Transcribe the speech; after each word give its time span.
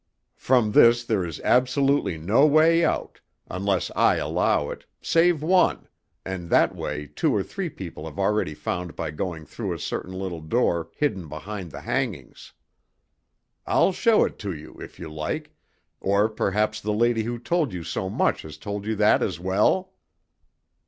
From 0.39 0.71
this 0.71 1.03
there 1.03 1.23
is 1.23 1.39
absolutely 1.41 2.17
no 2.17 2.43
way 2.47 2.83
out, 2.83 3.19
unless 3.51 3.91
I 3.95 4.15
allow 4.15 4.71
it, 4.71 4.83
save 4.99 5.43
one, 5.43 5.87
and 6.25 6.49
that 6.49 6.73
way 6.75 7.05
two 7.05 7.35
or 7.35 7.43
three 7.43 7.69
people 7.69 8.05
have 8.05 8.17
already 8.17 8.55
found 8.55 8.95
by 8.95 9.11
going 9.11 9.45
through 9.45 9.73
a 9.73 9.77
certain 9.79 10.13
little 10.13 10.41
door 10.41 10.89
hidden 10.95 11.27
behind 11.27 11.69
the 11.69 11.81
hangings. 11.81 12.51
I'll 13.67 13.93
show 13.93 14.23
it 14.25 14.39
to 14.39 14.55
you, 14.55 14.73
if 14.81 14.97
you 14.97 15.07
like, 15.07 15.53
or 15.99 16.29
perhaps 16.29 16.81
the 16.81 16.93
lady 16.93 17.21
who 17.21 17.37
told 17.37 17.71
you 17.71 17.83
so 17.83 18.09
much 18.09 18.41
has 18.41 18.57
told 18.57 18.87
you 18.87 18.95
that 18.95 19.21
as 19.21 19.39
well?" 19.39 19.93